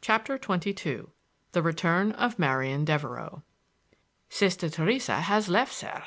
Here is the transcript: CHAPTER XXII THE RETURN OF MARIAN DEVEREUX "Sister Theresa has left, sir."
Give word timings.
CHAPTER 0.00 0.34
XXII 0.44 1.02
THE 1.52 1.62
RETURN 1.62 2.10
OF 2.10 2.36
MARIAN 2.36 2.84
DEVEREUX 2.84 3.42
"Sister 4.28 4.68
Theresa 4.68 5.20
has 5.20 5.48
left, 5.48 5.72
sir." 5.72 6.02